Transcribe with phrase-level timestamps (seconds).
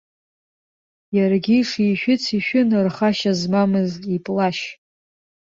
[1.15, 4.65] Иаргьы ишишәыц ишәын рхашьа змамыз иплашь.